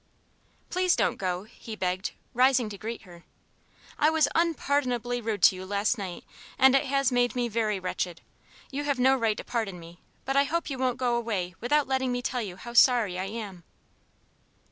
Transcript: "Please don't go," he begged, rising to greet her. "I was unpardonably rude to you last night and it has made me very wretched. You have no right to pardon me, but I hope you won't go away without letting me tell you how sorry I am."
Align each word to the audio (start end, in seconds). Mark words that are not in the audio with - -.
"Please 0.71 0.95
don't 0.95 1.17
go," 1.17 1.43
he 1.43 1.75
begged, 1.75 2.13
rising 2.33 2.69
to 2.69 2.77
greet 2.79 3.03
her. 3.03 3.23
"I 3.99 4.09
was 4.09 4.27
unpardonably 4.33 5.21
rude 5.21 5.43
to 5.43 5.55
you 5.55 5.63
last 5.63 5.95
night 5.95 6.23
and 6.57 6.73
it 6.75 6.85
has 6.87 7.11
made 7.11 7.35
me 7.35 7.47
very 7.47 7.79
wretched. 7.79 8.21
You 8.71 8.83
have 8.85 8.97
no 8.97 9.15
right 9.15 9.37
to 9.37 9.43
pardon 9.43 9.79
me, 9.79 9.99
but 10.25 10.35
I 10.35 10.45
hope 10.45 10.71
you 10.71 10.79
won't 10.79 10.97
go 10.97 11.15
away 11.15 11.53
without 11.59 11.87
letting 11.87 12.11
me 12.11 12.23
tell 12.23 12.41
you 12.41 12.55
how 12.55 12.73
sorry 12.73 13.19
I 13.19 13.25
am." 13.25 13.63